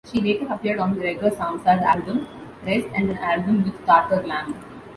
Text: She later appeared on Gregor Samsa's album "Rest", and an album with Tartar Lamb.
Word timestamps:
She 0.11 0.19
later 0.19 0.51
appeared 0.51 0.79
on 0.79 0.95
Gregor 0.95 1.29
Samsa's 1.29 1.83
album 1.83 2.27
"Rest", 2.65 2.87
and 2.95 3.11
an 3.11 3.19
album 3.19 3.63
with 3.63 3.85
Tartar 3.85 4.23
Lamb. 4.25 4.55